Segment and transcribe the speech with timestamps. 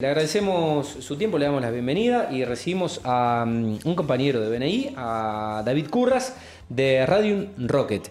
[0.00, 4.56] Le agradecemos su tiempo, le damos la bienvenida y recibimos a um, un compañero de
[4.56, 6.36] BNI, a David Curras,
[6.68, 8.08] de Radium Rocket.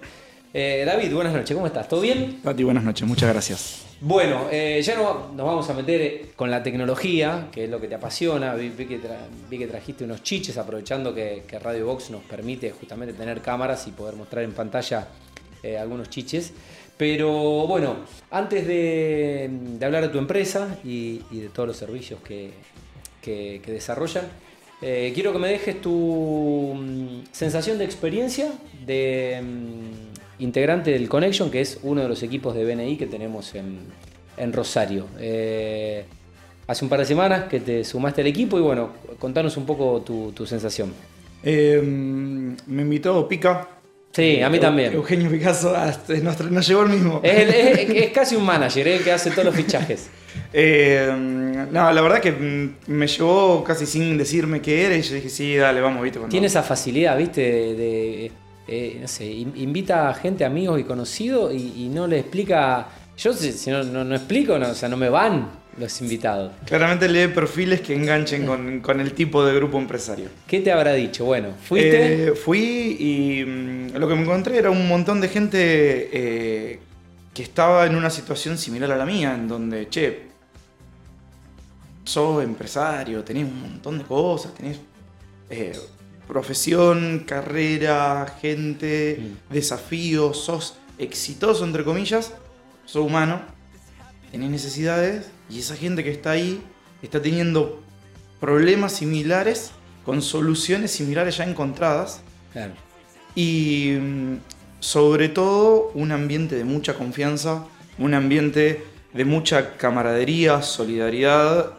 [0.54, 1.88] Eh, David, buenas noches, ¿cómo estás?
[1.88, 2.42] ¿Todo bien?
[2.44, 3.86] Tati, buenas noches, muchas gracias.
[4.02, 7.88] Bueno, eh, ya no, nos vamos a meter con la tecnología, que es lo que
[7.88, 8.54] te apasiona.
[8.56, 9.00] Vi, que,
[9.50, 13.88] vi que, trajiste unos chiches, aprovechando que, que, Radio Box nos permite justamente tener cámaras
[13.88, 15.08] y poder mostrar en pantalla
[15.64, 16.52] eh, algunos chiches.
[16.98, 17.96] Pero bueno,
[18.32, 19.50] antes de,
[19.84, 22.52] hablar de tu empresa y, de todos los servicios que,
[23.66, 24.26] desarrollan,
[24.82, 28.52] eh, quiero que me dejes tu mm, sensación de experiencia
[28.86, 33.54] de mm, integrante del Connection, que es uno de los equipos de BNI que tenemos
[33.56, 35.08] en, Rosario.
[35.20, 36.06] Eh,
[36.68, 40.02] hace un par de semanas que te sumaste al equipo y bueno, contanos un poco
[40.02, 40.94] tu, sensación.
[41.44, 43.77] Eh, me invitó Pica,
[44.18, 44.94] Sí, a mí también.
[44.94, 45.76] Eugenio Picasso
[46.24, 47.22] nos, llegó el mismo.
[47.24, 50.10] Es, casi un manager el que hace todos los fichajes.
[50.54, 51.12] Eh,
[51.72, 52.32] no, la verdad que
[52.88, 56.20] me llevó casi sin decirme qué era y yo dije, sí, dale, vamos, viste.
[56.30, 58.32] Tiene esa facilidad, viste, de,
[58.68, 62.88] eh, no sé, invita a gente, amigos y conocidos y, no le explica.
[63.18, 66.52] Yo, si no, no, explico, no, o sea, no me van los invitados.
[66.66, 68.46] Claramente lee perfiles que enganchen
[68.82, 70.30] con, el tipo de grupo empresario.
[70.48, 71.26] ¿Qué te habrá dicho?
[71.26, 72.30] Bueno, ¿fuiste?
[72.30, 75.60] Eh, fui y mm, lo que me encontré era un montón de gente
[76.12, 76.80] eh,
[77.34, 80.28] que estaba en una situación similar a la mía, en donde, che,
[82.04, 84.80] sos empresario, tenés un montón de cosas, tenés
[85.50, 85.78] eh,
[86.28, 89.54] profesión, carrera, gente, mm.
[89.54, 92.34] desafíos, sos exitoso, entre comillas,
[92.86, 93.42] sos humano,
[94.32, 96.62] tenés necesidades y esa gente que está ahí
[97.02, 97.82] está teniendo
[98.40, 99.72] problemas similares
[100.06, 102.22] con soluciones similares ya encontradas.
[103.36, 104.38] Y mm,
[104.80, 107.66] sobre todo un ambiente de mucha confianza,
[107.98, 111.74] un ambiente de mucha camaradería, solidaridad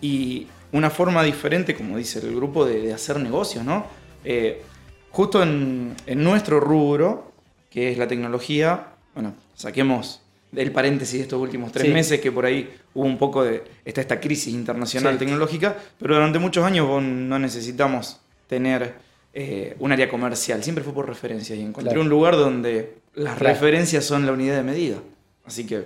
[0.00, 3.86] y una forma diferente, como dice el grupo, de, hacer negocios, ¿no?
[4.24, 4.62] Eh,
[5.10, 7.32] justo en, en, nuestro rubro,
[7.70, 10.22] que es la tecnología, bueno, saquemos
[10.52, 14.00] del paréntesis de estos últimos tres meses, que por ahí hubo un poco de esta,
[14.00, 18.94] esta crisis internacional tecnológica, pero durante muchos años no necesitamos tener
[19.32, 24.04] eh, un área comercial, siempre fue por referencia y encontré un lugar donde las referencias
[24.04, 24.96] son la unidad de medida.
[25.44, 25.84] Así que...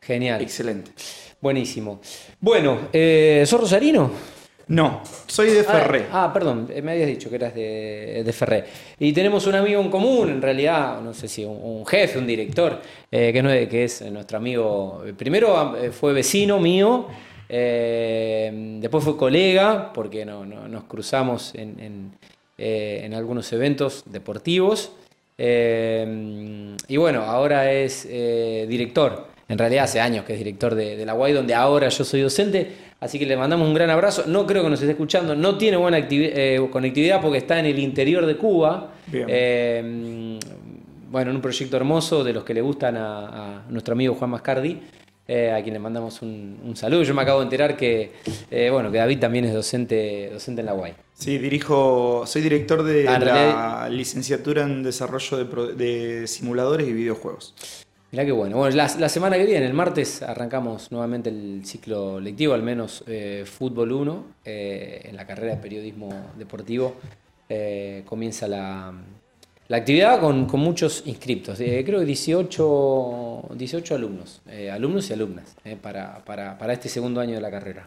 [0.00, 0.40] Genial.
[0.40, 0.90] Excelente.
[1.40, 2.00] Buenísimo.
[2.40, 4.10] Bueno, eh, ¿sos rosarino?
[4.68, 6.06] No, soy de Ferré.
[6.12, 8.64] Ah, ah, perdón, me habías dicho que eras de, de, Ferré.
[8.98, 12.78] Y tenemos un amigo en común, en realidad, no sé si un, jefe, un director,
[13.10, 15.02] eh, que, que, es nuestro amigo.
[15.16, 17.06] Primero eh, fue vecino mío,
[17.48, 22.12] eh, después fue colega, porque no, nos cruzamos en,
[23.14, 24.92] algunos eventos deportivos.
[25.38, 29.37] y bueno, ahora es director.
[29.48, 32.20] En realidad hace años que es director de, de la UAI, donde ahora yo soy
[32.20, 34.24] docente Así que le mandamos un gran abrazo.
[34.26, 35.36] No creo que nos esté escuchando.
[35.36, 38.92] No tiene buena eh, conectividad porque está en el interior de Cuba.
[39.12, 40.38] Eh,
[41.10, 44.80] bueno, en un proyecto hermoso de los que le gustan a, nuestro amigo Juan Mascardi.
[45.30, 47.02] Eh, a quien le mandamos un, saludo.
[47.02, 48.12] Yo me acabo de enterar que,
[48.72, 50.94] bueno, que David también es docente, docente en la UAI.
[51.12, 55.44] Sí, dirijo, soy director de ah, la licenciatura en desarrollo
[55.74, 57.54] de simuladores y videojuegos.
[58.10, 58.56] Mirá qué bueno.
[58.56, 63.44] Bueno, la, semana que viene, el martes, arrancamos nuevamente el ciclo lectivo, al menos eh,
[63.44, 66.08] Fútbol 1, eh, en la carrera de periodismo
[66.38, 66.96] deportivo.
[67.50, 68.94] Eh, comienza la,
[69.70, 71.58] actividad con, muchos inscriptos.
[71.58, 74.40] creo que 18, 18 alumnos,
[74.72, 77.86] alumnos y alumnas, para, para, este segundo año de la carrera.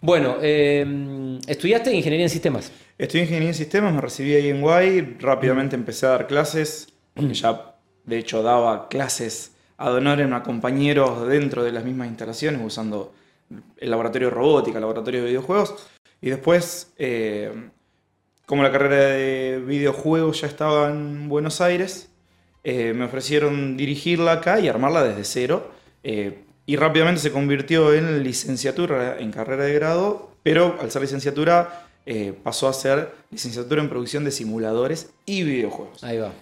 [0.00, 2.70] Bueno, ¿estudiaste Ingeniería en Sistemas?
[2.96, 7.34] Estudié Ingeniería en Sistemas, me recibí ahí en Guay, rápidamente empecé a dar clases, porque
[7.34, 13.12] ya de hecho daba clases ad a compañeros dentro de las mismas instalaciones usando
[13.76, 15.74] el laboratorio de robótica, el laboratorio de videojuegos.
[16.20, 17.52] Y después, eh,
[18.46, 22.08] como la carrera de videojuegos ya estaba en Buenos Aires,
[22.64, 25.70] eh, me ofrecieron dirigirla acá y armarla desde cero.
[26.02, 31.82] Eh, y rápidamente se convirtió en licenciatura en carrera de grado, pero al ser licenciatura
[32.44, 36.04] pasó a ser licenciatura en producción de simuladores y videojuegos.
[36.04, 36.32] Ahí va.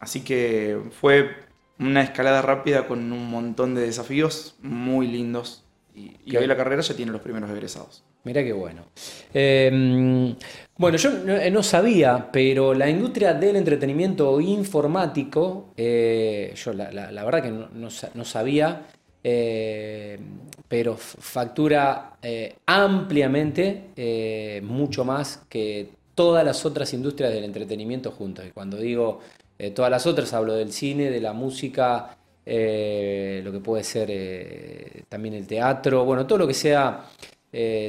[0.00, 1.34] así que fue
[1.78, 5.64] una escalada rápida con un montón de desafíos muy lindos.
[5.94, 8.02] Y, hoy la carrera ya tiene los primeros egresados.
[8.24, 8.86] Mira qué bueno.
[9.32, 10.34] Em,
[10.76, 11.10] bueno, yo
[11.50, 18.86] no, sabía, pero la industria del entretenimiento informático, eh, yo la, verdad que no, sabía,
[19.22, 20.18] eh,
[20.66, 28.46] pero factura eh, ampliamente mucho más que todas las otras industrias del entretenimiento juntas.
[28.48, 29.20] Y cuando digo
[29.58, 34.08] eh, todas las otras, hablo del cine, de la música, eh, lo que puede ser
[34.10, 37.06] eh, también el teatro, bueno, todo lo que sea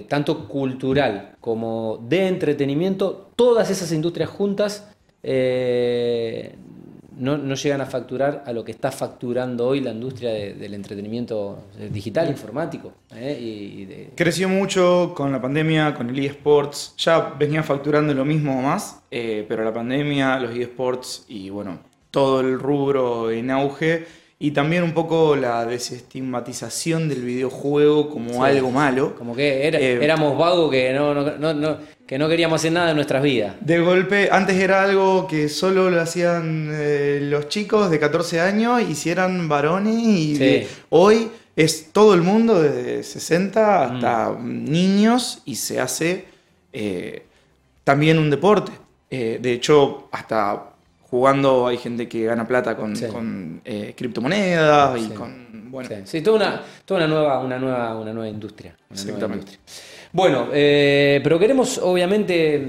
[0.07, 4.87] tanto cultural como de entretenimiento, todas esas industrias juntas
[7.17, 12.29] no, llegan a facturar a lo que está facturando hoy la industria del entretenimiento digital,
[12.29, 12.93] informático.
[14.15, 19.01] Creció mucho con la pandemia, con el eSports, ya venía facturando lo mismo o más,
[19.09, 21.79] pero la pandemia, los eSports y bueno,
[22.11, 24.05] todo el rubro en auge
[24.37, 29.15] y también un poco la desestigmatización del videojuego como algo malo.
[29.15, 33.55] Como que eh, éramos vagos que no, que no queríamos hacer nada en nuestras vidas.
[33.61, 38.81] De golpe, antes era algo que solo lo hacían eh, los chicos de 14 años
[38.81, 44.65] y si eran varones y hoy es todo el mundo de 60 hasta mm.
[44.65, 46.25] niños y se hace
[46.73, 47.25] eh,
[47.83, 48.71] también un deporte.
[49.09, 50.75] de hecho, hasta
[51.09, 55.71] jugando hay gente que gana plata con, eh, criptomonedas y con.
[55.71, 55.89] Bueno.
[56.05, 58.75] Sí, toda, una, toda una, nueva, una, nueva, una nueva industria.
[58.89, 59.59] Exactamente.
[60.15, 62.65] Bueno, eh, pero queremos obviamente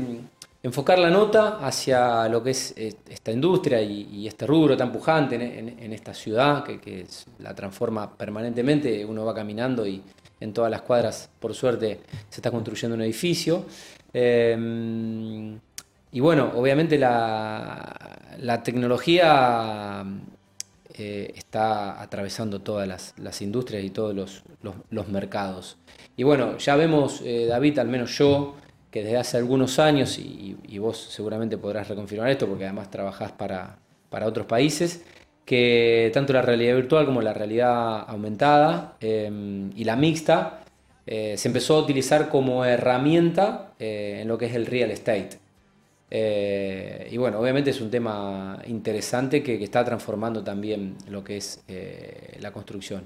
[0.65, 5.37] enfocar la nota hacia lo que es eh, esta industria y, este rubro tan pujante
[5.37, 7.07] en, esta ciudad que,
[7.39, 9.05] la transforma permanentemente.
[9.05, 10.03] Uno va caminando y
[10.41, 13.65] en todas las cuadras, por suerte, se está construyendo un edificio.
[14.13, 20.05] Y bueno, obviamente la, tecnología
[20.99, 25.77] eh, está atravesando todas las, industrias y todos los, mercados.
[26.17, 28.55] Y bueno, ya vemos, eh, David, al menos yo,
[28.91, 33.79] que desde hace algunos años, y, vos seguramente podrás reconfirmar esto porque además trabajás para,
[34.11, 35.05] otros países,
[35.45, 40.63] que tanto la realidad virtual como la realidad aumentada eh, y la mixta
[41.07, 45.39] se empezó a utilizar como herramienta en lo que es el real estate.
[46.11, 51.63] Eh, y bueno, obviamente es un tema interesante que, está transformando también lo que es
[51.69, 53.03] eh, la construcción.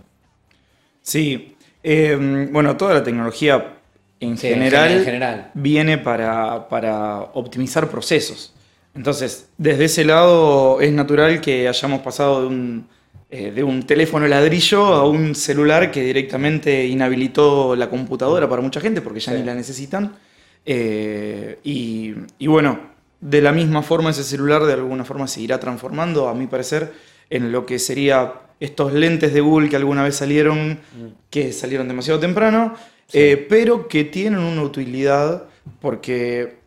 [1.03, 3.77] Sí, em, bueno, toda la tecnología
[4.21, 8.53] en, general, viene para, optimizar procesos.
[8.95, 12.89] Entonces, desde ese lado es natural que hayamos pasado de un,
[13.31, 18.81] eh, de un teléfono ladrillo a un celular que directamente inhabilitó la computadora para mucha
[18.81, 20.17] gente porque ya ni la necesitan.
[20.67, 22.90] y, y, bueno,
[23.21, 26.93] de la misma forma ese celular de alguna forma se irá transformando, a mi parecer,
[27.29, 31.07] en lo que sería estos lentes de Google que alguna vez salieron, mm.
[31.31, 32.75] que salieron demasiado temprano,
[33.13, 35.45] eh, pero que tienen una utilidad
[35.81, 36.61] porque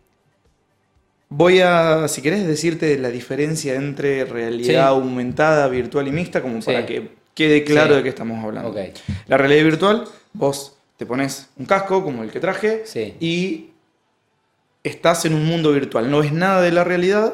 [1.29, 6.85] voy a, si querés, decirte la diferencia entre realidad aumentada, virtual y mixta, como para
[6.85, 8.75] que quede claro de qué estamos hablando.
[9.27, 12.83] La realidad virtual, vos te pones un casco como el que traje
[13.19, 13.69] y
[14.83, 17.33] estás en un mundo virtual, no ves nada de la realidad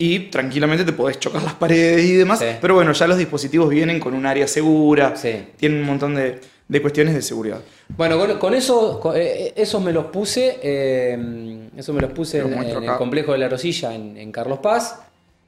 [0.00, 3.98] y tranquilamente te podés chocar las paredes y demás, pero bueno, ya los dispositivos vienen
[3.98, 5.14] con un área segura,
[5.56, 6.40] tienen un montón de,
[6.80, 7.60] cuestiones de seguridad.
[7.96, 12.96] Bueno, con, eso, eh, esos me los puse, eh, eso me los puse en, el
[12.96, 15.00] complejo de la Rosilla en, Carlos Paz.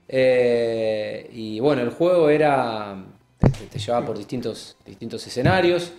[0.08, 2.96] Eh, y bueno, el juego era.
[3.70, 5.93] te, llevaba por distintos, distintos escenarios.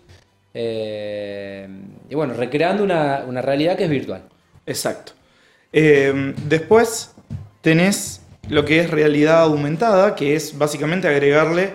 [0.54, 4.24] y bueno, recreando una, una realidad que es virtual.
[4.66, 5.14] Exacto.
[5.74, 7.12] Em, después
[7.62, 11.72] tenés lo que es realidad aumentada, que es básicamente agregarle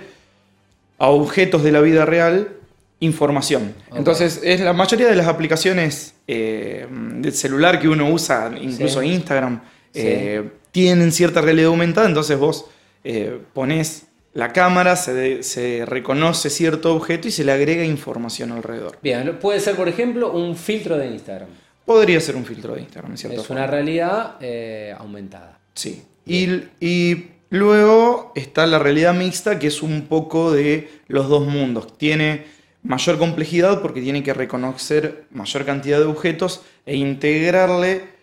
[0.98, 2.56] a objetos de la vida real
[3.00, 3.74] información.
[3.94, 9.60] Entonces, es la mayoría de las aplicaciones eh, del celular que uno usa, incluso Instagram,
[9.92, 12.66] eh, tienen cierta realidad aumentada, entonces vos
[13.04, 18.98] eh, pones la cámara, se, se, reconoce cierto objeto y se le agrega información alrededor.
[19.02, 21.48] Bien, puede ser, por ejemplo, un filtro de Instagram.
[21.86, 23.40] Podría ser un filtro de Instagram, ¿cierto?
[23.40, 25.60] Es una realidad eh, aumentada.
[25.72, 26.02] Sí.
[26.26, 31.96] Y, luego está la realidad mixta, que es un poco de los dos mundos.
[31.96, 32.44] Tiene
[32.82, 38.16] mayor complejidad porque tiene que reconocer mayor cantidad de objetos e integrarle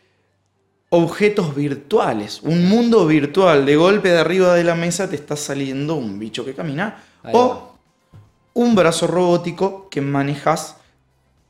[0.89, 2.41] objetos virtuales.
[2.43, 3.65] Un mundo virtual.
[3.65, 7.01] De golpe de arriba de la mesa te está saliendo un bicho que camina.
[7.32, 7.70] o
[8.55, 10.75] un brazo robótico que manejas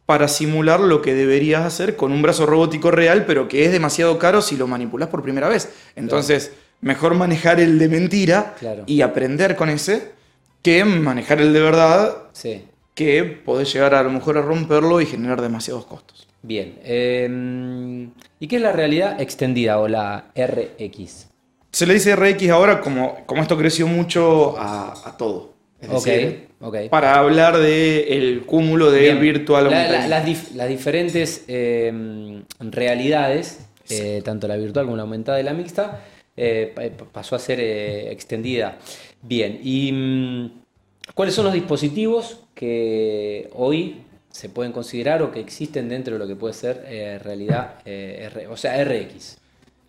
[0.06, 4.20] para simular lo que deberías hacer con un brazo robótico real, pero que es demasiado
[4.20, 5.70] caro si lo manipulas por primera vez.
[5.96, 8.56] Entonces, mejor manejar el de mentira
[8.86, 10.12] y aprender con ese
[10.62, 12.18] que manejar el de verdad,
[12.94, 16.28] que podés llegar a, lo mejor a romperlo y generar demasiados costos.
[16.42, 16.80] Bien.
[16.84, 21.28] Em, ¿Y qué es la realidad extendida o la RX?
[21.72, 25.53] Se le dice RX ahora como, como esto creció mucho a todo.
[26.90, 34.96] Para hablar del cúmulo de virtual las, diferentes em, realidades, eh, tanto la virtual como
[34.96, 36.02] la aumentada y la mixta,
[36.38, 36.74] eh,
[37.12, 38.78] pasó a ser eh, extendida.
[39.22, 40.64] Bien, y mm,
[41.14, 46.28] ¿Cuáles son los dispositivos que hoy se pueden considerar o que existen dentro de lo
[46.28, 49.38] que puede ser eh, realidad, eh, o sea, RX?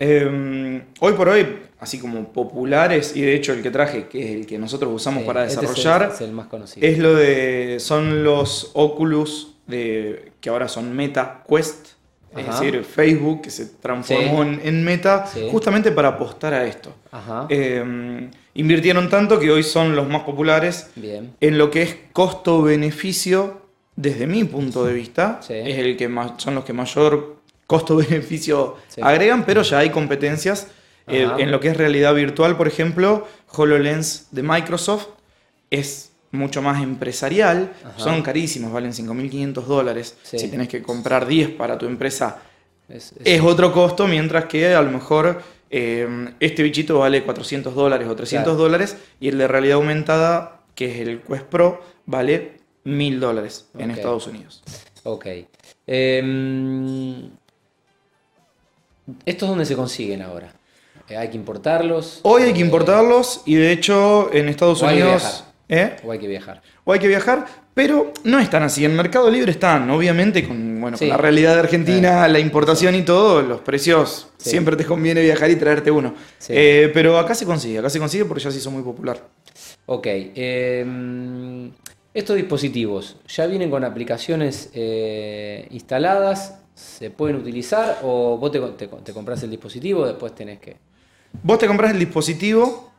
[0.00, 1.46] Eh, hoy por hoy,
[1.78, 5.22] así como populares, y de hecho el que traje, que es el que nosotros usamos
[5.22, 6.86] Sí, para este es el- desarrollar, es el más conocido.
[6.86, 7.76] es lo de.
[7.80, 10.32] son los Oculus de.
[10.40, 11.88] que ahora son Meta Quest.
[12.36, 14.48] Es decir, Facebook que se transformó Sí.
[14.48, 15.46] en, en Meta Sí.
[15.52, 16.92] justamente para apostar a esto.
[17.12, 17.46] Ajá.
[17.48, 21.32] Eh, invirtieron tanto que hoy son los más populares Bien.
[21.40, 23.62] en lo que es costo-beneficio,
[23.94, 27.33] desde mi punto de vista, es el que más, son los que mayor
[27.66, 29.00] costo-beneficio Sí.
[29.02, 30.68] agregan, pero ya hay competencias.
[31.06, 35.08] Eh, en lo que es realidad virtual, por ejemplo, HoloLens de Microsoft
[35.70, 37.98] es mucho más empresarial, Ajá.
[37.98, 40.16] son carísimos, valen 5.500 dólares.
[40.22, 40.38] Sí.
[40.38, 42.38] Si tenés que comprar 10 para tu empresa,
[42.88, 47.74] Es- es- es otro costo, mientras que a lo mejor eh, este bichito vale 400
[47.74, 48.62] dólares o 300 Claro.
[48.62, 53.90] dólares y el de realidad aumentada, que es el Quest Pro, vale 1000 dólares en.
[53.90, 54.62] Estados Unidos.
[55.04, 55.26] Ok.
[55.86, 57.30] Em,
[59.26, 60.52] ¿Estos dónde se consiguen ahora?
[61.08, 62.20] Eh, ¿Hay que importarlos?
[62.22, 65.22] Hoy hay que importarlos y de hecho en Estados O hay Unidos...
[65.22, 65.54] viajar.
[65.68, 65.96] ¿eh?
[66.04, 66.62] ¿O hay que viajar?
[66.84, 68.84] O hay que viajar, pero no están así.
[68.84, 71.04] En Mercado Libre están, obviamente, con, bueno, Sí.
[71.04, 74.50] con la realidad de Argentina, la importación y todo, los precios, Sí.
[74.50, 76.14] siempre te conviene viajar y traerte uno.
[76.48, 79.20] Eh, pero acá se consigue, acá se consigue porque ya se hizo muy popular.
[79.86, 80.06] Ok.
[80.34, 81.70] em,
[82.14, 84.70] estos dispositivos ya vienen con aplicaciones
[85.70, 90.76] instaladas, se pueden utilizar o vos te, te, te compras el dispositivo, después tenés que...
[91.42, 92.90] Vos te compras el dispositivo,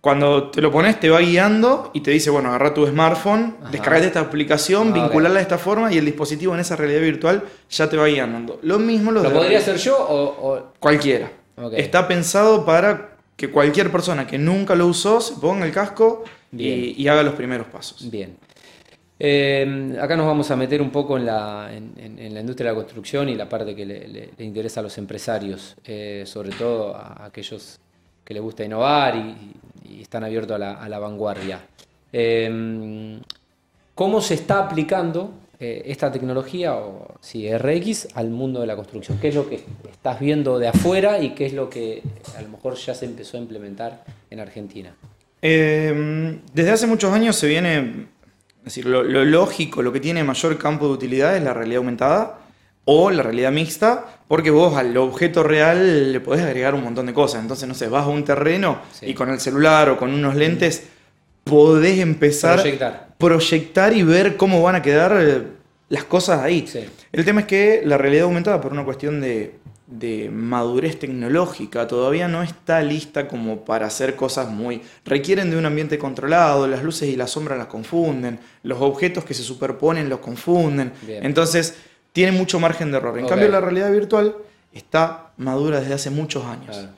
[0.00, 4.06] cuando te lo pones te va guiando y te dice, bueno, agarra tu smartphone, descargate
[4.06, 7.88] esta aplicación, Ah, vincularla de esta forma y el dispositivo en esa realidad virtual ya
[7.90, 8.58] te va guiando.
[8.62, 10.52] Lo mismo lo, ¿Lo de podría hacer yo o...?
[10.54, 11.30] o- Cualquiera.
[11.76, 16.24] Está pensado para que cualquier persona que nunca lo usó se ponga el casco
[16.56, 18.10] y, y haga los primeros pasos.
[18.10, 18.36] Bien.
[19.22, 23.34] Eh, acá nos vamos a meter un poco en la, industria de la construcción y
[23.34, 27.78] la parte que le, interesa a los empresarios, eh, sobre todo a aquellos
[28.24, 29.56] que les gusta innovar y,
[30.00, 31.60] están abiertos a la, vanguardia.
[32.12, 33.20] Eh,
[34.00, 39.18] ¿Cómo se está aplicando eh, esta tecnología, o si RX, al mundo de la construcción?
[39.18, 39.62] ¿Qué es lo que
[39.92, 42.02] estás viendo de afuera y qué es lo que
[42.34, 44.94] a lo mejor ya se empezó a implementar en Argentina?
[45.42, 48.06] Eh, desde hace muchos años se viene,
[48.60, 51.78] es decir, lo, lo lógico, lo que tiene mayor campo de utilidad es la realidad
[51.78, 52.38] aumentada
[52.84, 57.12] o la realidad mixta, porque vos al objeto real le podés agregar un montón de
[57.14, 57.40] cosas.
[57.42, 59.06] Entonces, no sé, vas a un terreno Sí.
[59.06, 60.84] y con el celular o con unos lentes
[61.44, 63.08] podés empezar Proyectar.
[63.18, 65.42] proyectar y ver cómo van a quedar eh,
[65.88, 66.66] las cosas ahí.
[66.66, 66.80] Sí.
[67.12, 69.54] El tema es que la realidad aumentada, por una cuestión de,
[69.90, 74.82] de madurez tecnológica, todavía no está lista como para hacer cosas muy...
[75.04, 79.34] Requieren de un ambiente controlado, las luces y las sombras las confunden, los objetos que
[79.34, 80.92] se superponen los confunden.
[81.02, 81.26] Bien.
[81.26, 81.74] Entonces,
[82.12, 83.18] tiene mucho margen de error.
[83.18, 84.36] En cambio, la realidad virtual
[84.72, 86.76] está madura desde hace muchos años.
[86.76, 86.92] Claro.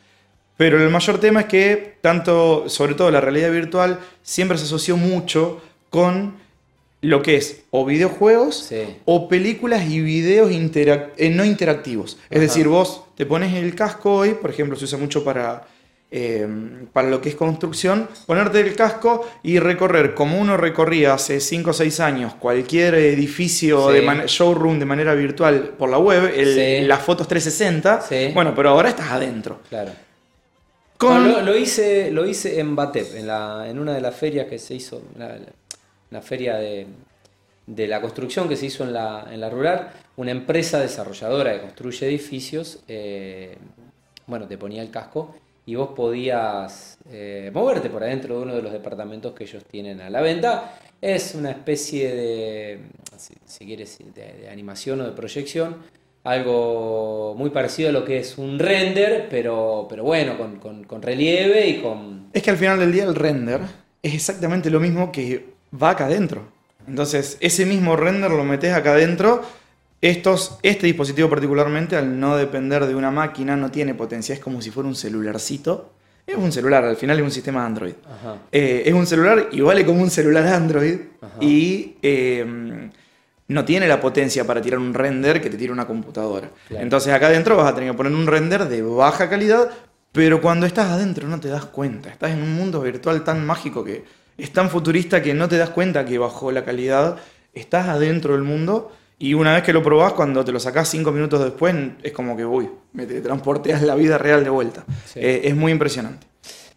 [0.59, 4.97] Pero el mayor tema es que, tanto, sobre todo la realidad virtual, siempre se asoció
[4.97, 6.42] mucho con
[7.03, 8.83] lo que es o videojuegos Sí.
[9.05, 12.17] o películas y videos interac- eh, no interactivos.
[12.31, 15.67] Es decir, vos te pones el casco hoy, por ejemplo, se usa mucho para,
[16.13, 16.47] eh,
[16.93, 21.71] para lo que es construcción, ponerte el casco y recorrer como uno recorría hace 5
[21.71, 23.95] o 6 años cualquier edificio Sí.
[23.99, 26.87] de showroom de manera virtual por la web, el- Sí.
[26.87, 28.01] las fotos 360.
[28.09, 28.31] Sí.
[28.33, 29.59] Bueno, pero ahora estás adentro.
[29.69, 29.91] Claro.
[30.99, 34.15] Con- No, lo, lo hice, lo hice en Batep, en, la, en una de las
[34.15, 35.03] ferias que se hizo,
[36.13, 36.87] una feria de,
[37.67, 39.91] de la construcción que se hizo en la, en la rural.
[40.17, 43.57] Una empresa desarrolladora que construye edificios, eh,
[44.27, 48.63] bueno, te ponía el casco y vos podías eh, moverte por adentro de uno de
[48.63, 50.79] los departamentos que ellos tienen a la venta.
[51.01, 52.81] Es una especie de,
[53.47, 55.77] si, quieres, de, de animación o de proyección
[56.25, 61.01] algo muy parecido a lo que es un render, pero, pero bueno, con, con- con
[61.03, 62.29] relieve y con...
[62.33, 63.61] Es que al final del día el render
[64.03, 66.43] es exactamente lo mismo que va acá adentro.
[66.87, 69.43] Entonces, ese mismo render lo metes acá adentro.
[70.01, 74.35] Estos, este dispositivo particularmente, al no depender de una máquina, no tiene potencia.
[74.35, 75.93] Es como si fuera un celularcito.
[76.27, 77.95] Es un celular, al final es un sistema Android.
[78.53, 80.99] Eh, es un celular y vale como un celular Android.
[81.21, 81.35] Ajá.
[81.41, 82.91] Y eh,
[83.49, 86.51] no tiene la potencia para tirar un render que te tira una computadora.
[86.69, 86.83] Claro.
[86.83, 89.71] Entonces acá adentro vas a tener que poner un render de baja calidad,
[90.13, 92.11] pero cuando estás adentro no te das cuenta.
[92.11, 94.05] Estás en un mundo virtual tan mágico que
[94.39, 97.17] es tan futurista que no te das cuenta que bajó la calidad.
[97.55, 101.13] Estás adentro del mundo y una vez que lo probás, cuando te lo sacás cinco
[101.13, 104.85] minutos después, es como que, uy, me transporteas la vida real de vuelta.
[105.07, 105.21] Sí.
[105.21, 106.27] Eh, es muy impresionante.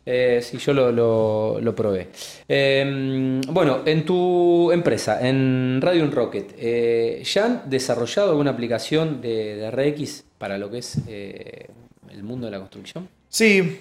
[0.07, 2.09] Eh, sí, yo lo, lo- lo probé.
[2.47, 9.55] Eh, bueno, en tu empresa, en Radio Rocket, eh, ¿ya han desarrollado alguna aplicación de,
[9.55, 11.67] de RX para lo que es eh,
[12.11, 13.09] el mundo de la construcción?
[13.29, 13.79] Sí,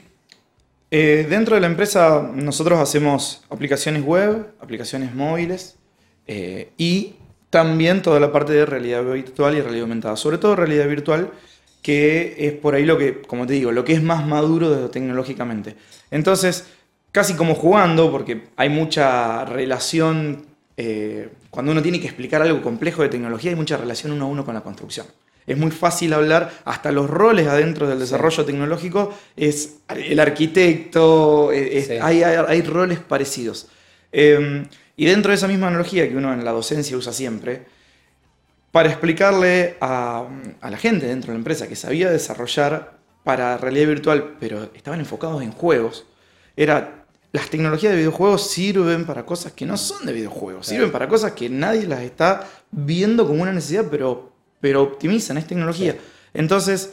[0.91, 5.77] eh, dentro de la empresa nosotros hacemos aplicaciones web, aplicaciones móviles
[6.27, 7.15] eh, y
[7.51, 10.17] también toda la parte de realidad virtual y realidad aumentada.
[10.17, 11.31] Sobre todo realidad virtual,
[11.83, 15.77] que es por ahí lo que, como te digo, lo que es más maduro tecnológicamente.
[16.11, 16.67] Entonces,
[17.13, 23.03] casi como jugando, porque hay mucha relación, eh, cuando uno tiene que explicar algo complejo
[23.03, 25.07] de tecnología, hay mucha relación uno a uno con la construcción.
[25.47, 31.87] Es muy fácil hablar, hasta los roles adentro del desarrollo tecnológico, es el arquitecto, es-
[31.87, 31.93] Sí.
[32.01, 33.69] hay, hay- hay roles parecidos.
[34.13, 37.67] Eh, y dentro de esa misma analogía que uno en la docencia usa siempre,
[38.73, 40.27] para explicarle a,
[40.61, 45.01] a la gente dentro de la empresa que sabía desarrollar para realidad virtual, pero estaban
[45.01, 46.07] enfocados en juegos,
[46.57, 51.09] era las tecnologías de videojuegos sirven para cosas que no son de videojuegos, sirven para
[51.09, 54.33] cosas que nadie las está viendo como una necesidad, pero,
[54.65, 55.93] pero optimizan, es tecnología.
[55.93, 55.99] Sí.
[56.33, 56.91] Entonces,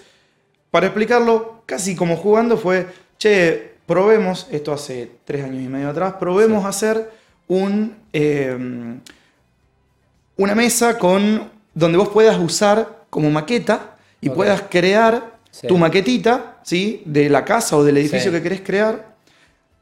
[0.72, 2.86] para explicarlo, casi como jugando fue,
[3.18, 6.68] che, probemos, esto hace tres años y medio atrás, probemos Sí.
[6.68, 7.10] hacer
[7.48, 8.58] un, eh,
[10.36, 15.68] una mesa con donde vos puedas usar como maqueta y puedas crear Sí.
[15.68, 17.04] tu maquetita ¿sí?
[17.06, 19.16] de la casa o del edificio que querés crear,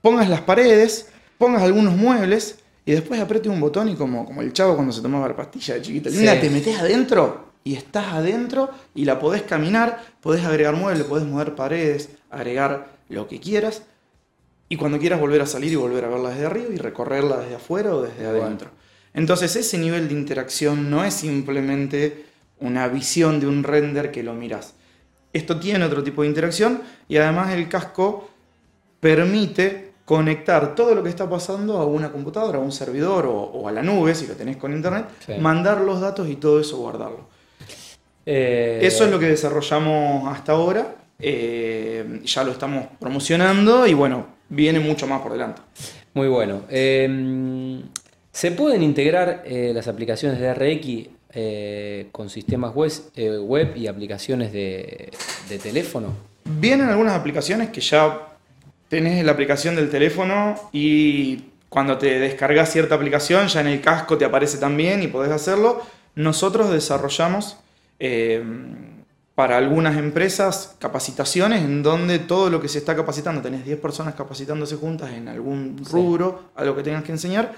[0.04, 4.54] pongas las paredes, pongas algunos muebles y después apriete un botón y como, como el
[4.54, 8.70] chavo cuando se tomaba la pastilla de chiquito, linda, te metes adentro y estás adentro
[8.96, 13.84] y la podés caminar, podés agregar muebles, podés mover paredes, agregar lo que quieras
[14.70, 17.56] y cuando quieras volver a salir y volver a verla desde arriba y recorrerla desde
[17.56, 18.70] afuera o desde adentro.
[19.14, 22.26] Entonces ese nivel de interacción no es simplemente
[22.60, 24.74] una visión de un render que lo miras.
[25.34, 28.30] Esto tiene otro tipo de interacción y además el casco
[29.00, 33.68] permite conectar todo lo que está pasando a una computadora, a un servidor o, o
[33.68, 35.34] a la nube, si lo tenés con internet, Sí.
[35.40, 37.28] mandar los datos y todo eso guardarlo.
[38.32, 40.96] Eh, Eso es lo que desarrollamos hasta ahora.
[41.18, 45.62] eh, ya lo estamos promocionando y bueno, viene mucho más por delante.
[46.14, 46.62] Muy bueno.
[46.70, 47.82] Eh,
[48.32, 52.92] ¿Se pueden integrar las aplicaciones de RX con sistemas web,
[53.42, 55.12] web y aplicaciones de,
[55.50, 56.14] de teléfono?
[56.46, 58.28] Vienen algunas aplicaciones que ya
[58.88, 64.18] tenés la aplicación del teléfono y cuando te descargas cierta aplicación ya en el casco
[64.18, 65.82] te aparece también y podés hacerlo.
[66.16, 67.58] Nosotros desarrollamos
[68.00, 68.44] eh,
[69.36, 74.14] para algunas empresas capacitaciones en donde todo lo que se está capacitando, tenés 10 personas
[74.16, 75.92] capacitándose juntas en algún Sí.
[75.94, 77.54] rubro, algo que tengas que enseñar,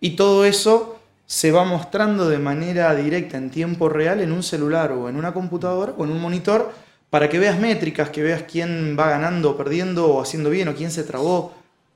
[0.00, 4.92] y todo eso se va mostrando de manera directa en tiempo real en un celular
[4.92, 6.72] o en una computadora o en un monitor
[7.10, 10.74] para que veas métricas, que veas quién va ganando o perdiendo o haciendo bien o
[10.74, 11.52] quién se trabó,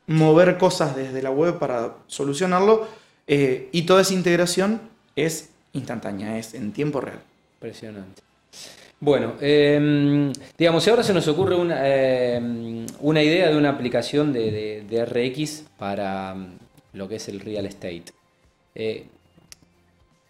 [0.06, 2.86] mover cosas desde la web para solucionarlo
[3.26, 4.80] eh, y toda esa integración
[5.16, 7.20] es instantánea, es en tiempo real.
[7.62, 8.22] Impresionante.
[8.98, 14.32] Bueno, eh, digamos, si ahora se nos ocurre una, eh, una idea de una aplicación
[14.32, 16.58] de, de- de RX para mm,
[16.94, 18.04] lo que es el real estate,
[18.74, 19.06] eh,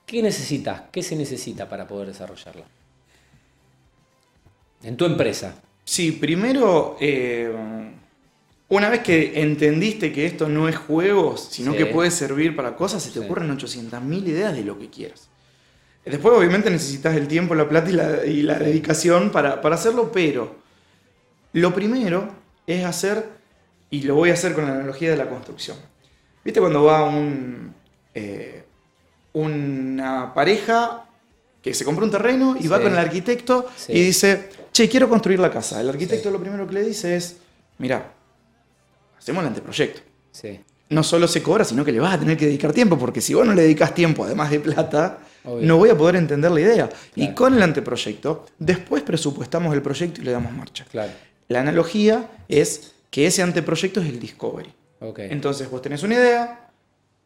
[0.05, 0.83] ¿qué necesitas?
[0.93, 2.65] ¿Qué se necesita para poder desarrollarla?
[4.83, 5.55] En tu empresa.
[5.85, 6.97] Sí, primero,
[8.69, 11.79] una vez que entendiste que esto no es juego, sino Sí.
[11.79, 13.25] que puede servir para cosas, se te Sí.
[13.25, 15.29] ocurren 800.000 ideas de lo que quieras.
[16.05, 18.65] Después, obviamente, necesitas el tiempo, la plata y la, y la Sí.
[18.65, 20.57] dedicación para, para hacerlo, pero
[21.53, 22.29] lo primero
[22.67, 23.27] es hacer,
[23.91, 25.77] y lo voy a hacer con la analogía de la construcción.
[26.45, 27.73] ¿Viste cuando va un,
[28.15, 28.65] eh,
[29.35, 31.05] una pareja
[31.63, 33.93] que se compra un terreno y va con el arquitecto Sí.
[33.93, 35.81] y dice, che, quiero construir la casa?
[35.81, 36.33] El arquitecto Sí.
[36.33, 37.37] lo primero que le dice es,
[37.79, 38.11] mira,
[39.19, 40.01] hacemos el anteproyecto.
[40.89, 43.35] No solo se cobra, sino que le vas a tener que dedicar tiempo, porque si
[43.35, 45.67] vos no le dedicas tiempo, además de plata, Obvio.
[45.67, 46.89] no voy a poder entender la idea.
[47.17, 50.85] Y con el anteproyecto, después presupuestamos el proyecto y le damos marcha.
[50.91, 51.11] claro.
[51.49, 54.73] La analogía es que ese anteproyecto es el discovery.
[55.19, 56.71] Entonces vos tenés una idea,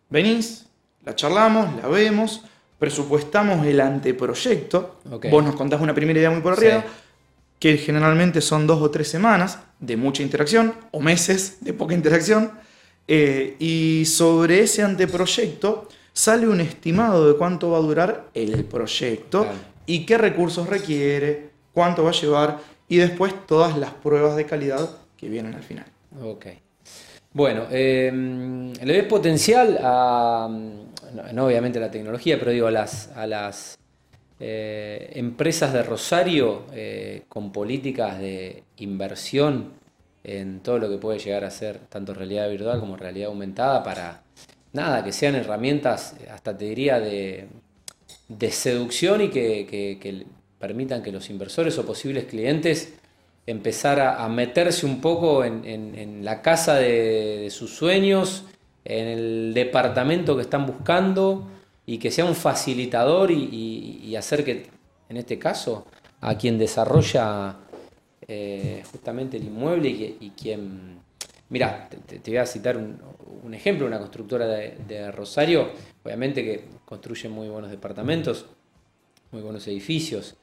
[0.09, 0.67] venís,
[1.05, 2.43] la charlamos, la vemos,
[2.79, 5.01] presupuestamos el anteproyecto,
[5.31, 6.93] vos nos contás una primera idea muy por arriba, Sí.
[7.61, 12.51] que generalmente son dos o tres semanas de mucha interacción, o meses de poca interacción,
[13.09, 19.43] eh, y sobre ese anteproyecto sale un estimado de cuánto va a durar el proyecto
[19.43, 19.59] Claro.
[19.85, 24.89] y qué recursos requiere, cuánto va a llevar, y después todas las pruebas de calidad
[25.19, 25.85] que vienen al final.
[26.23, 26.47] Ok.
[27.35, 28.11] Bueno, eh,
[28.83, 33.27] le ves potencial a, no, no obviamente a la tecnología, pero digo a las, a
[33.27, 33.79] las
[34.41, 39.73] eh, empresas de Rosario eh, con políticas de inversión
[40.25, 44.23] en todo lo que puede llegar a ser tanto realidad virtual como realidad aumentada para,
[44.77, 47.49] nada, que sean herramientas, hasta te diría, de,
[48.51, 50.27] seducción y que,
[50.59, 52.95] permitan que los inversores o posibles clientes
[53.47, 58.45] empezar a, meterse un poco en, la casa de, sus sueños,
[58.85, 61.49] en el departamento que están buscando
[61.85, 64.67] y que sea un facilitador y, hacer que,
[65.09, 65.87] en este caso,
[66.21, 67.57] a quien desarrolla
[68.29, 70.96] eh, justamente el inmueble y, quien...
[71.49, 75.71] Mira, te, voy a citar un, ejemplo, una constructora de, Rosario,
[76.05, 78.47] obviamente que construye muy buenos departamentos,
[79.31, 80.35] muy buenos edificios,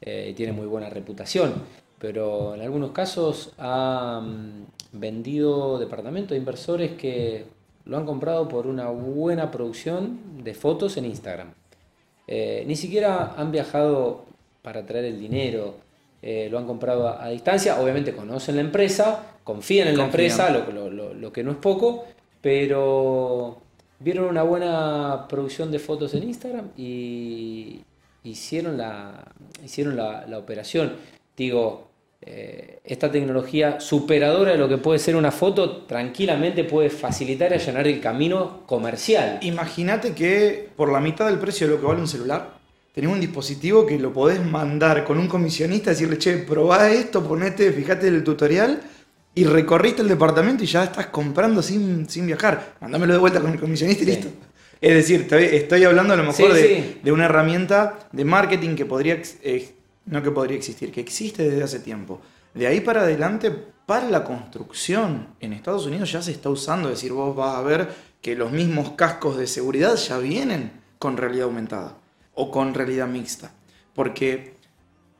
[0.00, 1.54] eh, tiene muy buena reputación,
[1.98, 7.46] pero en algunos casos ha mm, vendido departamentos de inversores que
[7.84, 11.52] lo han comprado por una buena producción de fotos en Instagram.
[12.26, 14.26] Eh, ni siquiera han viajado
[14.62, 15.76] para traer el dinero,
[16.20, 21.32] eh, lo han comprado a, distancia, obviamente conocen la empresa, confían en la empresa, lo,
[21.32, 22.06] que no es poco,
[22.40, 23.58] pero
[24.00, 27.80] vieron una buena producción de fotos en Instagram y
[28.24, 29.24] hicieron la,
[29.64, 30.94] hicieron la, la operación.
[31.36, 31.88] Digo,
[32.20, 37.54] eh, esta tecnología superadora de lo que puede ser una foto tranquilamente puede facilitar y
[37.54, 39.38] allanar el camino comercial.
[39.42, 42.57] Imagínate que por la mitad del precio de lo que vale un celular,
[42.92, 47.72] tenés un dispositivo que lo podés mandar con un comisionista, decirle, che, probá esto, ponete,
[47.72, 48.80] fíjate el tutorial
[49.34, 52.74] y recorriste el departamento y ya estás comprando sin, viajar.
[52.80, 54.28] Mándamelo de vuelta con el comisionista y listo.
[54.80, 59.74] Es decir, estoy hablando a lo mejor de, una herramienta de marketing que podría eh,
[60.06, 62.20] no que podría existir, que existe desde hace tiempo.
[62.54, 63.52] De ahí para adelante,
[63.86, 67.62] para la construcción, en Estados Unidos ya se está usando, es decir, vos vas a
[67.62, 67.88] ver
[68.20, 71.96] que los mismos cascos de seguridad ya vienen con realidad aumentada
[72.38, 73.52] o con realidad mixta.
[73.94, 74.54] Porque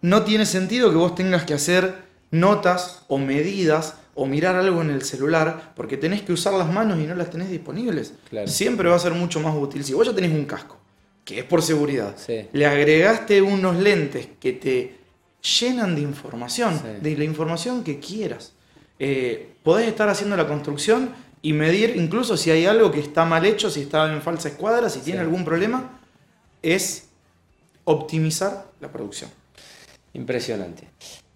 [0.01, 1.97] no tiene sentido que vos tengas que hacer
[2.31, 6.99] notas o medidas o mirar algo en el celular porque tenés que usar las manos
[7.01, 8.15] y no las tenés disponibles.
[8.47, 10.79] Siempre va a ser mucho más útil si vos ya tenés un casco
[11.25, 12.17] que es por seguridad,
[12.53, 14.97] le agregaste unos lentes que te
[15.61, 18.55] llenan de información, de la información que quieras.
[18.99, 21.11] Eh, podés estar haciendo la construcción
[21.43, 24.89] y medir incluso si hay algo que está mal hecho, si está en falsa escuadra,
[24.89, 26.01] si tiene algún problema,
[26.63, 27.08] es
[27.89, 29.31] optimizar la producción.
[30.13, 30.89] Impresionante.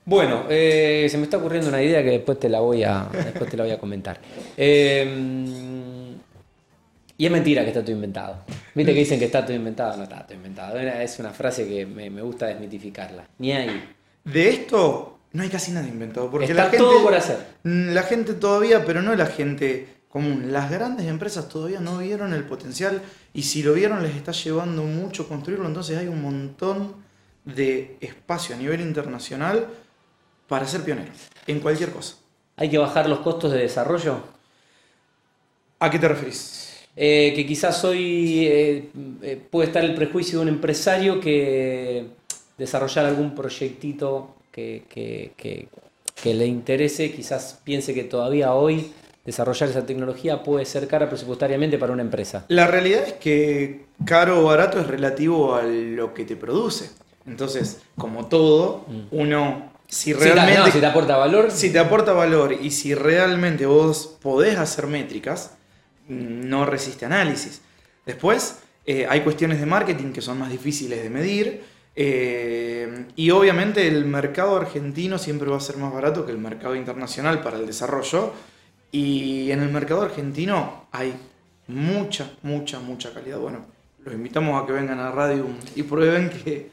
[0.04, 3.48] Bueno, eh, se me está ocurriendo una idea que después te la voy a, después
[3.48, 4.20] te la voy a comentar.
[4.56, 6.12] Eh,
[7.16, 8.38] y es mentira que está todo inventado.
[8.74, 9.96] Viste que dicen que está todo inventado.
[9.96, 10.78] No está todo inventado.
[10.78, 13.28] Es una frase que me, gusta desmitificarla.
[13.38, 13.94] Ni ahí.
[14.24, 16.30] De esto no hay casi nada inventado.
[16.30, 17.38] Porque está la gente, todo por hacer.
[17.62, 20.52] La gente todavía, pero no la gente común.
[20.52, 23.00] Las grandes empresas todavía no vieron el potencial
[23.32, 25.66] y si lo vieron les está llevando mucho construirlo.
[25.66, 26.94] Entonces hay un montón
[27.44, 29.66] de espacio a nivel internacional
[30.46, 32.16] para ser pioneros en cualquier cosa.
[32.56, 34.18] ¿Hay que bajar los costos de desarrollo?
[35.78, 36.86] ¿A qué te referís?
[36.94, 38.90] Eh, que quizás hoy eh,
[39.22, 42.06] eh, puede estar el prejuicio de un empresario que
[42.58, 48.92] desarrollar algún proyectito que, que, le interese, quizás piense que todavía hoy
[49.24, 52.44] desarrollar esa tecnología puede ser cara presupuestariamente para una empresa.
[52.48, 56.90] La realidad es que caro o barato es relativo a lo que te produce.
[57.26, 59.00] Entonces, como todo, mm.
[59.12, 60.72] uno si realmente.
[60.72, 61.50] Si te, aporta valor.
[61.50, 65.52] Si te aporta valor y si realmente vos podés hacer métricas,
[66.08, 67.60] no resiste análisis.
[68.06, 71.64] Después, eh, hay cuestiones de marketing que son más difíciles de medir.
[71.94, 76.74] Eh, y obviamente el mercado argentino siempre va a ser más barato que el mercado
[76.74, 78.32] internacional para el desarrollo.
[78.92, 81.14] Y en el mercado argentino hay
[81.66, 83.38] mucha, mucha, mucha calidad.
[83.38, 83.64] Bueno,
[84.04, 86.70] los invitamos a que vengan a radio y prueben que,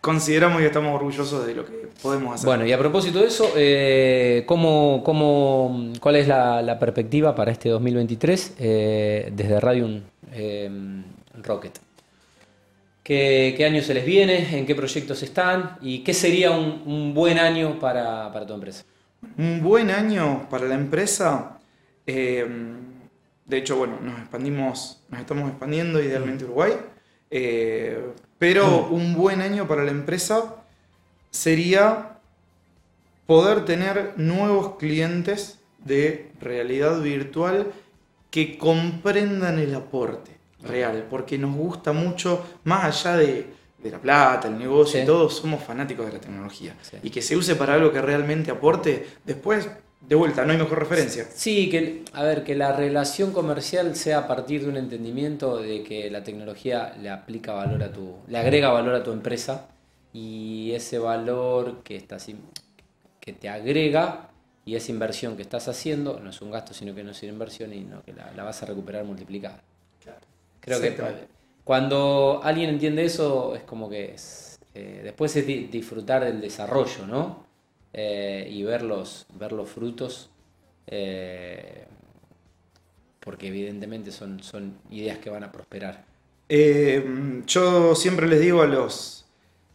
[0.00, 2.46] consideramos y estamos orgullosos de lo que podemos hacer.
[2.46, 7.68] Bueno, y a propósito de eso, eh, ¿cómo, cómo, cuál es la, perspectiva para este
[7.68, 9.88] 2023 eh, desde Radio
[10.32, 10.70] eh,
[11.42, 11.80] Rocket?
[13.08, 14.58] ¿Qué, año se les viene?
[14.58, 15.78] ¿En qué proyectos están?
[15.80, 18.84] ¿Y qué sería un, buen año para, tu empresa?
[19.36, 21.58] Un buen año para la empresa.
[22.06, 22.76] de
[23.50, 26.72] hecho, bueno, nos expandimos, nos estamos expandiendo idealmente Uruguay.
[28.38, 30.56] Pero un buen año para la empresa
[31.30, 32.18] sería
[33.26, 37.72] poder tener nuevos clientes de realidad virtual
[38.30, 43.46] que comprendan el aporte real, porque nos gusta mucho, más allá de,
[43.84, 46.74] la plata, el negocio y todo, somos fanáticos de la tecnología.
[47.02, 49.68] Y que se use para algo que realmente aporte, después
[50.00, 51.26] de vuelta, no hay mejor referencia.
[51.34, 55.82] Sí, que, a ver, que la relación comercial sea a partir de un entendimiento de
[55.82, 59.68] que la tecnología le aplica valor a tu, le agrega valor a tu empresa
[60.12, 62.36] y ese valor que está así,
[63.20, 64.30] que te agrega
[64.64, 67.32] y esa inversión que estás haciendo no es un gasto, sino que no es una
[67.32, 69.62] inversión y no, que la, vas a recuperar multiplicada.
[70.60, 70.96] Creo que
[71.68, 77.44] cuando alguien entiende eso, es como que es, eh, después es disfrutar del desarrollo, ¿no?
[77.92, 80.30] Eh, y ver los, ver los frutos,
[80.86, 81.84] eh,
[83.20, 86.06] porque evidentemente son, son ideas que van a prosperar.
[86.48, 89.26] yo siempre les digo a los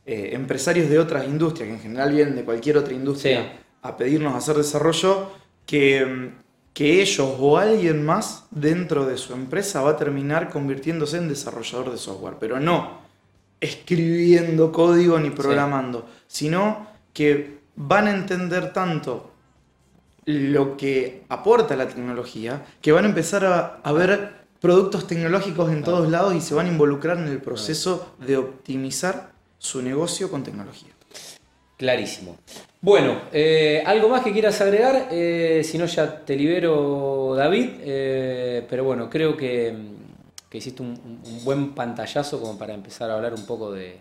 [0.08, 4.56] empresarios de otras industrias, que en general vienen de cualquier otra industria, a pedirnos hacer
[4.56, 5.29] desarrollo,
[5.67, 6.32] que
[6.73, 11.91] que ellos o alguien más dentro de su empresa va a terminar convirtiéndose en desarrollador
[11.91, 13.03] de software, pero no
[13.63, 19.31] escribiendo código ni programando, sino que van a entender tanto
[20.25, 26.09] lo que aporta la tecnología, que van a empezar a, ver productos tecnológicos en todos
[26.09, 30.92] lados y se van a involucrar en el proceso de optimizar su negocio con tecnología.
[31.77, 32.38] Clarísimo.
[32.81, 35.07] Bueno, eh, ¿algo más que quieras agregar?
[35.12, 37.69] Eh, si no, ya te libero, David.
[37.79, 39.73] Eh, pero bueno, creo que,
[40.51, 43.99] hiciste un, buen pantallazo como para empezar a hablar un poco de,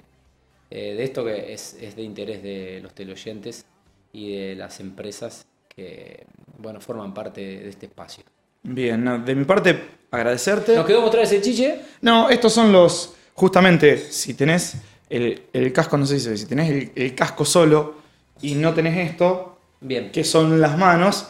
[0.68, 3.64] esto que es, de interés de los teleoyentes
[4.12, 6.26] y de las empresas que
[6.58, 8.24] bueno, forman parte de este espacio.
[8.64, 9.76] Bien, de mi parte,
[10.10, 10.74] agradecerte.
[10.74, 11.80] ¿Nos quedó mostrar ese chiche?
[12.00, 14.76] No, estos son los, justamente, si tenés
[15.12, 18.02] el, casco, no sé si, si tenés el casco solo,
[18.42, 20.10] y no tenés esto, Bien.
[20.10, 21.28] que son las manos,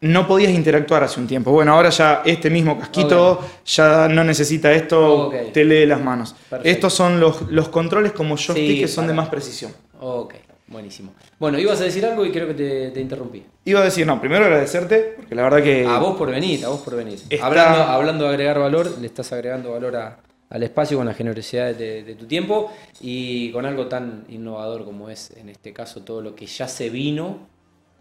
[0.00, 1.50] no podías interactuar hace un tiempo.
[1.50, 6.36] Bueno, ahora ya este mismo casquito ya no necesita esto, te lee las manos.
[6.62, 9.72] Estos son los, los controles como joystick que son de más precisión.
[10.00, 10.34] Ok,
[10.66, 11.14] buenísimo.
[11.38, 12.54] Bueno, ibas a decir algo y creo que
[12.92, 13.44] te, interrumpí.
[13.64, 15.86] Iba a decir, no, primero agradecerte, porque la verdad que...
[15.86, 17.20] A vos por venir, a vos por venir.
[17.42, 20.18] Hablando, hablando de agregar valor, le estás agregando valor a,
[20.50, 25.30] al espacio con la generosidad de, tu tiempo y con algo tan innovador como es
[25.36, 27.48] en este caso todo lo que ya se vino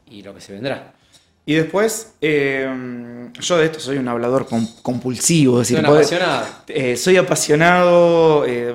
[0.10, 0.94] y lo que se vendrá.
[1.46, 4.48] Y después, eh, yo de esto soy un hablador
[4.82, 5.64] compulsivo.
[5.64, 6.46] soy apasionado.
[6.68, 8.46] Eh, soy apasionado.
[8.48, 8.74] Eh,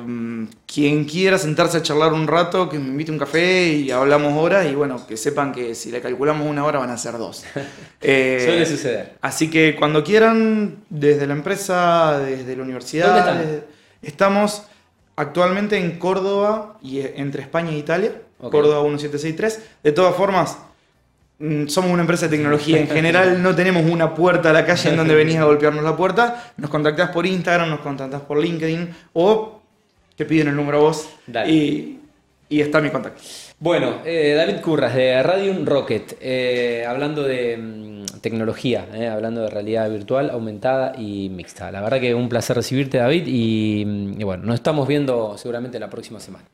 [0.66, 4.66] quien quiera sentarse a charlar un rato, que me invite un café y hablamos horas.
[4.70, 7.44] Y bueno, que sepan que si le calculamos una hora van a ser dos.
[8.00, 9.14] Suele suceder.
[9.22, 13.34] Así que cuando quieran, desde la empresa, desde la universidad.
[13.34, 13.64] ¿Dónde
[14.02, 14.62] estamos
[15.16, 18.12] actualmente en Córdoba y entre España e Italia.
[18.38, 19.60] Córdoba 1763.
[19.82, 20.58] De todas formas
[21.68, 22.80] somos una empresa de tecnología.
[22.80, 25.96] En general no tenemos una puerta a la calle en donde venís a golpearnos la
[25.96, 26.52] puerta.
[26.56, 29.60] Nos contactás por Instagram, nos contactás por LinkedIn o
[30.16, 31.08] te piden el número a vos
[31.46, 31.98] y,
[32.48, 33.22] y, está mi contacto.
[33.60, 39.50] Bueno, eh, David Curras de Radium Rocket, eh, hablando de mm, tecnología, eh, hablando de
[39.50, 41.70] realidad virtual aumentada y mixta.
[41.70, 45.78] La verdad que un placer recibirte David y, mm, y bueno, nos estamos viendo seguramente
[45.78, 46.44] la próxima semana.